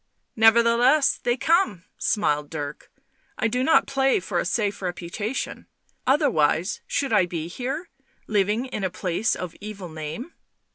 [0.35, 2.89] "Nevertheless they come," smiled Dirk.
[2.97, 3.01] u
[3.37, 5.67] I do not play for a safe reputation...
[6.07, 7.87] otherwise should I be here?—
[8.37, 10.33] living in a place of evil name